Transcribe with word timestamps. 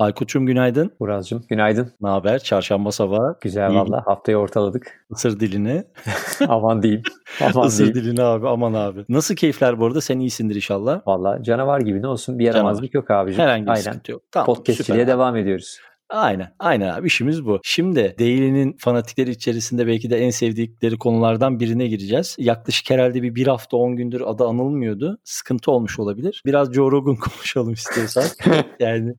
Aykut'cum 0.00 0.46
günaydın. 0.46 0.92
Uraz'cığım 0.98 1.44
günaydın. 1.48 1.92
Ne 2.00 2.08
haber? 2.08 2.38
Çarşamba 2.38 2.92
sabahı. 2.92 3.36
Güzel 3.40 3.74
valla. 3.74 4.02
Haftayı 4.06 4.38
ortaladık. 4.38 5.04
Isır 5.10 5.40
dilini. 5.40 5.84
aman 6.48 6.82
diyeyim. 6.82 7.02
Aman 7.54 7.68
Isır 7.68 7.94
dilini 7.94 8.22
abi 8.22 8.48
aman 8.48 8.74
abi. 8.74 9.04
Nasıl 9.08 9.34
keyifler 9.34 9.80
bu 9.80 9.86
arada? 9.86 10.00
Sen 10.00 10.18
iyisindir 10.18 10.54
inşallah. 10.54 11.00
Valla 11.06 11.42
canavar 11.42 11.80
gibi 11.80 12.02
ne 12.02 12.06
olsun 12.06 12.38
bir 12.38 12.44
yaramazlık 12.44 12.94
yok 12.94 13.10
abicim. 13.10 13.40
Herhangi 13.42 13.64
bir 13.66 13.70
Aynen. 13.70 13.82
sıkıntı 13.82 14.12
yok. 14.12 14.22
Tamam, 14.32 14.46
Podcastçiliğe 14.46 15.06
devam 15.06 15.36
ediyoruz. 15.36 15.80
Aynen. 16.10 16.54
Aynen 16.58 16.88
abi 16.88 17.06
işimiz 17.06 17.46
bu. 17.46 17.60
Şimdi 17.62 18.14
Daily'nin 18.18 18.76
fanatikleri 18.78 19.30
içerisinde 19.30 19.86
belki 19.86 20.10
de 20.10 20.18
en 20.18 20.30
sevdikleri 20.30 20.98
konulardan 20.98 21.60
birine 21.60 21.86
gireceğiz. 21.86 22.36
Yaklaşık 22.38 22.90
herhalde 22.90 23.22
bir 23.22 23.34
bir 23.34 23.46
hafta 23.46 23.76
10 23.76 23.96
gündür 23.96 24.20
adı 24.20 24.44
anılmıyordu. 24.44 25.18
Sıkıntı 25.24 25.70
olmuş 25.70 25.98
olabilir. 25.98 26.42
Biraz 26.46 26.72
Joe 26.72 26.90
Rogan 26.90 27.16
konuşalım 27.36 27.72
istiyorsan. 27.72 28.24
yani 28.80 29.14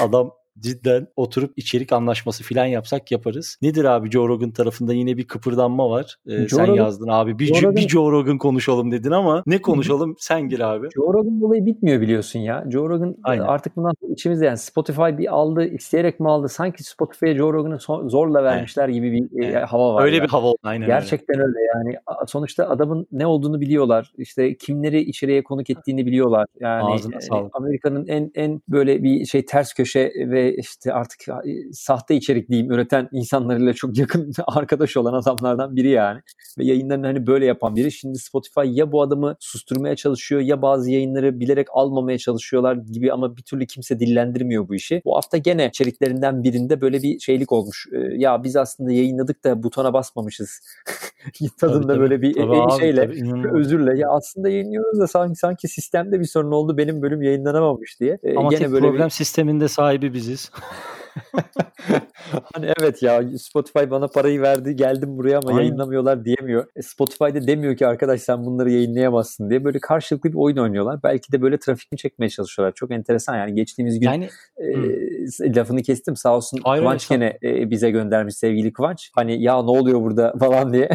adam 0.00 0.30
cidden 0.60 1.06
oturup 1.16 1.52
içerik 1.56 1.92
anlaşması 1.92 2.44
filan 2.44 2.66
yapsak 2.66 3.12
yaparız. 3.12 3.58
Nedir 3.62 3.84
abi 3.84 4.10
Joe 4.10 4.28
Rogan 4.28 4.50
tarafında 4.50 4.92
yine 4.94 5.16
bir 5.16 5.24
kıpırdanma 5.24 5.90
var. 5.90 6.16
Ee, 6.26 6.36
Joe 6.36 6.58
sen 6.58 6.66
Rogan- 6.66 6.76
yazdın 6.76 7.08
abi 7.08 7.38
bir, 7.38 7.46
Joe 7.46 7.58
Rogan- 7.62 7.76
bir 7.76 7.88
Joe 7.88 8.12
Rogan 8.12 8.38
konuşalım 8.38 8.90
dedin 8.92 9.10
ama 9.10 9.42
ne 9.46 9.58
konuşalım 9.62 10.14
sen 10.18 10.48
gir 10.48 10.60
abi. 10.60 10.88
Joe 10.94 11.12
Rogan 11.14 11.42
olayı 11.42 11.66
bitmiyor 11.66 12.00
biliyorsun 12.00 12.38
ya. 12.38 12.64
Joe 12.72 12.88
Rogan 12.88 13.16
Aynen. 13.24 13.42
artık 13.44 13.76
bundan 13.76 13.92
sonra 14.00 14.12
içimizde 14.12 14.46
yani 14.46 14.58
Spotify 14.58 15.02
bir 15.18 15.34
aldı, 15.34 15.64
isteyerek 15.64 16.20
mi 16.20 16.28
aldı? 16.30 16.48
Sanki 16.48 16.84
Spotify'a 16.84 17.34
Joe 17.34 17.52
Rogan'ı 17.52 17.74
so- 17.74 18.10
zorla 18.10 18.42
vermişler 18.44 18.88
gibi 18.88 19.12
bir 19.12 19.42
e, 19.42 19.58
hava 19.64 19.94
var. 19.94 20.04
Öyle 20.04 20.16
ya. 20.16 20.22
bir 20.22 20.28
hava 20.28 20.46
oldu 20.46 20.58
aynen 20.62 20.82
öyle. 20.82 20.92
Gerçekten 20.92 21.40
öyle 21.40 21.58
yani 21.74 21.96
A- 22.06 22.26
sonuçta 22.26 22.68
adamın 22.68 23.06
ne 23.12 23.26
olduğunu 23.26 23.60
biliyorlar 23.60 24.12
işte 24.18 24.56
kimleri 24.56 25.00
içeriye 25.00 25.44
konuk 25.44 25.70
ettiğini 25.70 26.06
biliyorlar 26.06 26.46
yani 26.60 26.82
Ağzına 26.94 27.16
e, 27.16 27.20
sağlık. 27.20 27.56
Amerika'nın 27.56 28.06
en 28.06 28.30
en 28.34 28.60
böyle 28.68 29.02
bir 29.02 29.24
şey 29.24 29.44
ters 29.44 29.72
köşe 29.74 30.12
ve 30.16 30.43
işte 30.52 30.92
artık 30.92 31.28
e, 31.28 31.72
sahte 31.72 32.14
içerik 32.16 32.48
diyeyim 32.48 32.72
üreten 32.72 33.08
insanlarıyla 33.12 33.72
çok 33.72 33.98
yakın 33.98 34.32
arkadaş 34.46 34.96
olan 34.96 35.12
adamlardan 35.12 35.76
biri 35.76 35.88
yani 35.90 36.20
ve 36.58 36.64
yayınlarını 36.64 37.06
hani 37.06 37.26
böyle 37.26 37.46
yapan 37.46 37.76
biri 37.76 37.92
şimdi 37.92 38.18
Spotify 38.18 38.60
ya 38.66 38.92
bu 38.92 39.02
adamı 39.02 39.36
susturmaya 39.40 39.96
çalışıyor 39.96 40.40
ya 40.40 40.62
bazı 40.62 40.90
yayınları 40.90 41.40
bilerek 41.40 41.66
almamaya 41.72 42.18
çalışıyorlar 42.18 42.74
gibi 42.92 43.12
ama 43.12 43.36
bir 43.36 43.42
türlü 43.42 43.66
kimse 43.66 44.00
dillendirmiyor 44.00 44.68
bu 44.68 44.74
işi. 44.74 45.02
Bu 45.04 45.16
hafta 45.16 45.36
gene 45.36 45.68
içeriklerinden 45.68 46.42
birinde 46.42 46.80
böyle 46.80 47.02
bir 47.02 47.18
şeylik 47.18 47.52
olmuş. 47.52 47.86
E, 47.92 47.98
Ya 48.14 48.42
biz 48.44 48.56
aslında 48.56 48.92
yayınladık 48.92 49.44
da 49.44 49.62
butona 49.62 49.92
basmamışız. 49.92 50.60
Tadında 51.60 51.80
Tabii, 51.80 51.86
tabii. 51.86 52.00
böyle 52.00 52.22
bir 52.22 52.34
Tabii 52.34 52.56
e, 52.56 52.60
abi, 52.60 52.80
şeyle 52.80 53.00
tabii, 53.06 53.16
inanılmaz. 53.16 53.54
özürle 53.60 53.98
ya 53.98 54.08
aslında 54.10 54.48
yayınlıyoruz 54.48 55.00
da 55.00 55.06
sanki 55.06 55.36
sanki 55.38 55.68
sistemde 55.68 56.20
bir 56.20 56.24
sorun 56.24 56.52
oldu 56.52 56.76
benim 56.76 57.02
bölüm 57.02 57.22
yayınlanamamış 57.22 58.00
diye. 58.00 58.18
E, 58.22 58.36
Ama 58.36 58.48
gene 58.50 58.58
tek 58.60 58.72
böyle 58.72 58.86
problem 58.88 59.10
sisteminde 59.10 59.68
sahibi 59.68 60.14
biziz. 60.14 60.33
Bir 60.34 60.50
hani 62.54 62.72
evet 62.80 63.02
ya 63.02 63.22
Spotify 63.38 63.90
bana 63.90 64.08
parayı 64.08 64.40
verdi 64.40 64.76
geldim 64.76 65.18
buraya 65.18 65.38
ama 65.38 65.48
Aynen. 65.50 65.60
yayınlamıyorlar 65.60 66.24
diyemiyor. 66.24 66.66
E, 66.76 66.82
Spotify 66.82 67.24
de 67.24 67.46
demiyor 67.46 67.76
ki 67.76 67.86
arkadaş 67.86 68.20
sen 68.20 68.46
bunları 68.46 68.70
yayınlayamazsın 68.70 69.50
diye 69.50 69.64
böyle 69.64 69.78
karşılıklı 69.78 70.30
bir 70.32 70.38
oyun 70.38 70.56
oynuyorlar. 70.56 71.02
Belki 71.02 71.32
de 71.32 71.42
böyle 71.42 71.58
trafik 71.58 71.92
mi 71.92 71.98
çekmeye 71.98 72.28
çalışıyorlar. 72.28 72.74
Çok 72.74 72.90
enteresan 72.90 73.36
yani 73.36 73.54
geçtiğimiz 73.54 74.00
gün 74.00 74.06
Yani 74.06 74.28
e, 74.56 75.56
lafını 75.56 75.82
kestim 75.82 76.16
sağ 76.16 76.36
olsun 76.36 76.60
Hayır, 76.64 76.82
Kıvanç 76.82 77.08
gene 77.08 77.38
e, 77.42 77.70
bize 77.70 77.90
göndermiş 77.90 78.34
sevgili 78.34 78.72
Kıvanç. 78.72 79.10
Hani 79.14 79.42
ya 79.42 79.54
ne 79.54 79.70
oluyor 79.70 80.00
burada 80.00 80.34
falan 80.40 80.72
diye. 80.72 80.88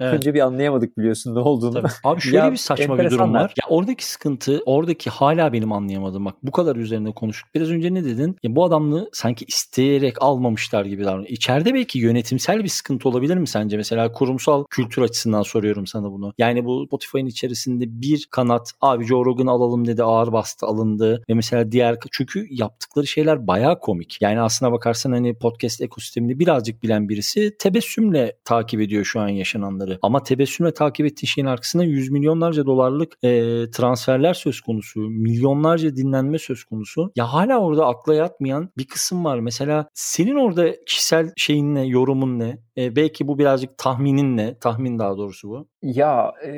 Evet. 0.00 0.14
Önce 0.14 0.34
bir 0.34 0.40
anlayamadık 0.40 0.98
biliyorsun 0.98 1.34
ne 1.34 1.38
olduğunu. 1.38 1.72
Tabii. 1.72 1.92
Abi 2.04 2.20
şöyle 2.26 2.36
Ya, 2.36 2.52
bir 2.52 2.56
saçma 2.56 2.98
bir 2.98 3.10
durum 3.10 3.34
var. 3.34 3.54
Ya 3.62 3.68
oradaki 3.68 4.06
sıkıntı, 4.06 4.62
oradaki 4.66 5.10
hala 5.10 5.52
benim 5.52 5.72
anlayamadım. 5.72 6.24
Bak 6.24 6.34
bu 6.42 6.50
kadar 6.50 6.76
üzerine 6.76 7.12
konuştuk. 7.12 7.50
Biraz 7.54 7.70
önce 7.70 7.94
ne 7.94 8.04
dedin? 8.04 8.36
Ya 8.42 8.56
bu 8.56 8.64
adamlığı 8.64 9.10
sanki 9.12 9.44
isteyerek 9.66 10.22
almamışlar 10.22 10.84
gibi 10.84 11.04
davranıyor. 11.04 11.28
İçeride 11.28 11.74
belki 11.74 11.98
yönetimsel 11.98 12.64
bir 12.64 12.68
sıkıntı 12.68 13.08
olabilir 13.08 13.36
mi 13.36 13.48
sence? 13.48 13.76
Mesela 13.76 14.12
kurumsal 14.12 14.64
kültür 14.70 15.02
açısından 15.02 15.42
soruyorum 15.42 15.86
sana 15.86 16.12
bunu. 16.12 16.32
Yani 16.38 16.64
bu 16.64 16.86
Spotify'ın 16.86 17.26
içerisinde 17.26 17.84
bir 17.88 18.26
kanat 18.30 18.72
abi 18.80 19.04
Joe 19.04 19.24
Rogan'ı 19.24 19.50
alalım 19.50 19.86
dedi 19.86 20.02
ağır 20.02 20.32
bastı 20.32 20.66
alındı 20.66 21.24
ve 21.30 21.34
mesela 21.34 21.72
diğer 21.72 21.96
çünkü 22.12 22.46
yaptıkları 22.50 23.06
şeyler 23.06 23.46
bayağı 23.46 23.80
komik. 23.80 24.18
Yani 24.20 24.40
aslına 24.40 24.72
bakarsan 24.72 25.12
hani 25.12 25.38
podcast 25.38 25.80
ekosistemini 25.80 26.38
birazcık 26.38 26.82
bilen 26.82 27.08
birisi 27.08 27.56
tebessümle 27.58 28.36
takip 28.44 28.80
ediyor 28.80 29.04
şu 29.04 29.20
an 29.20 29.28
yaşananları. 29.28 29.98
Ama 30.02 30.22
tebessümle 30.22 30.74
takip 30.74 31.06
ettiği 31.06 31.26
şeyin 31.26 31.46
arkasında 31.46 31.84
yüz 31.84 32.10
milyonlarca 32.10 32.66
dolarlık 32.66 33.12
e, 33.22 33.30
transferler 33.70 34.34
söz 34.34 34.60
konusu. 34.60 35.00
Milyonlarca 35.00 35.96
dinlenme 35.96 36.38
söz 36.38 36.64
konusu. 36.64 37.12
Ya 37.16 37.32
hala 37.32 37.58
orada 37.58 37.86
akla 37.86 38.14
yatmayan 38.14 38.70
bir 38.78 38.86
kısım 38.86 39.24
var. 39.24 39.38
Mesela 39.40 39.55
senin 39.94 40.36
orada 40.36 40.84
kişisel 40.84 41.32
şeyin 41.36 41.74
ne, 41.74 41.86
yorumun 41.86 42.38
ne? 42.38 42.58
E, 42.78 42.96
belki 42.96 43.28
bu 43.28 43.38
birazcık 43.38 43.78
tahminin 43.78 44.36
ne? 44.36 44.54
Tahmin 44.58 44.98
daha 44.98 45.16
doğrusu 45.16 45.48
bu. 45.48 45.66
Ya 45.82 46.32
e, 46.46 46.50